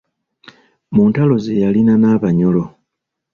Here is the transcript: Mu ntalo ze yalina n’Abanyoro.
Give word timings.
Mu 0.93 1.03
ntalo 1.11 1.35
ze 1.43 1.53
yalina 1.63 1.93
n’Abanyoro. 2.01 2.63